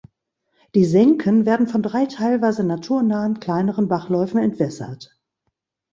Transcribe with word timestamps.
Die 0.73 0.85
Senken 0.85 1.45
werden 1.45 1.67
von 1.67 1.83
drei 1.83 2.07
teilweise 2.07 2.63
naturnahen 2.63 3.39
kleineren 3.39 3.87
Bachläufen 3.87 4.39
entwässert. 4.39 5.15